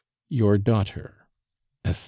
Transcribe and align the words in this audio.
Your 0.29 0.57
daughter, 0.57 1.27
"ESTHER." 1.85 1.99